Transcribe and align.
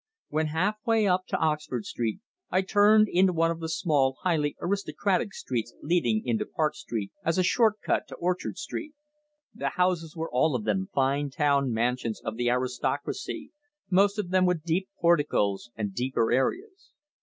When 0.29 0.47
half 0.47 0.77
way 0.87 1.05
up 1.05 1.27
to 1.27 1.37
Oxford 1.37 1.85
Street 1.85 2.21
I 2.49 2.63
turned 2.63 3.07
into 3.07 3.33
one 3.33 3.51
of 3.51 3.59
the 3.59 3.69
small, 3.69 4.17
highly 4.23 4.55
aristocratic 4.59 5.31
streets 5.31 5.75
leading 5.83 6.23
into 6.25 6.47
Park 6.47 6.73
Street 6.73 7.11
as 7.23 7.37
a 7.37 7.43
short 7.43 7.75
cut 7.83 8.07
to 8.07 8.15
Orchard 8.15 8.57
Street. 8.57 8.95
The 9.53 9.69
houses 9.69 10.15
were 10.15 10.31
all 10.31 10.55
of 10.55 10.63
them 10.63 10.89
fine 10.91 11.29
town 11.29 11.71
mansions 11.71 12.19
of 12.19 12.35
the 12.35 12.49
aristocracy, 12.49 13.51
most 13.91 14.17
of 14.17 14.31
them 14.31 14.47
with 14.47 14.63
deep 14.63 14.89
porticos 14.99 15.69
and 15.75 15.93
deeper 15.93 16.31
areas. 16.31 16.89